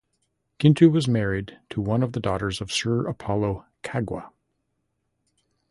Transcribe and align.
Kintu 0.57 0.89
was 0.91 1.07
married 1.07 1.59
to 1.69 1.79
one 1.79 2.01
of 2.01 2.13
the 2.13 2.19
daughters 2.19 2.59
of 2.59 2.71
Sir 2.71 3.05
Apollo 3.07 3.67
Kaggwa. 3.83 4.31